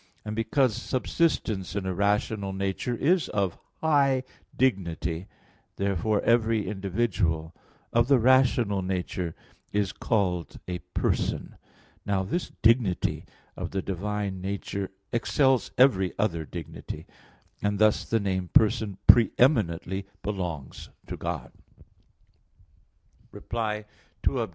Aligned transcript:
And 0.25 0.35
because 0.35 0.75
subsistence 0.75 1.75
in 1.75 1.85
a 1.85 1.93
rational 1.93 2.53
nature 2.53 2.95
is 2.95 3.29
of 3.29 3.59
high 3.81 4.23
dignity, 4.57 5.27
therefore 5.75 6.21
every 6.23 6.67
individual 6.67 7.53
of 7.93 8.07
the 8.07 8.17
rational 8.17 8.81
nature 8.81 9.35
is 9.71 9.91
called 9.91 10.59
a 10.67 10.79
"person." 10.95 11.55
Now 12.03 12.23
the 12.23 12.39
dignity 12.63 13.27
of 13.55 13.69
the 13.69 13.83
divine 13.83 14.41
nature 14.41 14.89
excels 15.13 15.69
every 15.77 16.17
other 16.17 16.45
dignity; 16.45 17.05
and 17.61 17.77
thus 17.77 18.03
the 18.03 18.19
name 18.19 18.47
"person" 18.47 18.97
pre 19.05 19.29
eminently 19.37 20.07
belongs 20.23 20.89
to 21.05 21.15
God. 21.15 21.51
Reply 23.31 23.85
Obj. 24.27 24.49